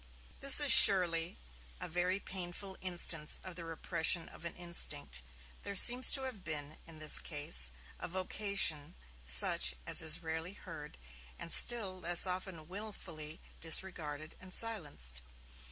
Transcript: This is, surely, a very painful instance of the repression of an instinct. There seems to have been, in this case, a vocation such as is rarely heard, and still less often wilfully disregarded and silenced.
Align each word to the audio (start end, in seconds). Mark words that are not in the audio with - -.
This 0.39 0.59
is, 0.59 0.71
surely, 0.71 1.37
a 1.79 1.87
very 1.87 2.19
painful 2.19 2.75
instance 2.81 3.37
of 3.43 3.53
the 3.53 3.63
repression 3.63 4.29
of 4.29 4.45
an 4.45 4.55
instinct. 4.55 5.21
There 5.61 5.75
seems 5.75 6.11
to 6.13 6.23
have 6.23 6.43
been, 6.43 6.77
in 6.87 6.97
this 6.97 7.19
case, 7.19 7.69
a 7.99 8.07
vocation 8.07 8.95
such 9.27 9.75
as 9.85 10.01
is 10.01 10.23
rarely 10.23 10.53
heard, 10.53 10.97
and 11.37 11.53
still 11.53 11.99
less 11.99 12.25
often 12.25 12.67
wilfully 12.67 13.41
disregarded 13.59 14.33
and 14.39 14.51
silenced. 14.51 15.21